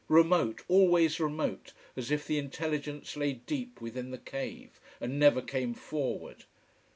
Remote, 0.09 0.63
always 0.67 1.19
remote, 1.19 1.73
as 1.95 2.09
if 2.09 2.25
the 2.25 2.39
intelligence 2.39 3.15
lay 3.15 3.33
deep 3.33 3.79
within 3.79 4.09
the 4.09 4.17
cave, 4.17 4.79
and 4.99 5.19
never 5.19 5.43
came 5.43 5.75
forward. 5.75 6.45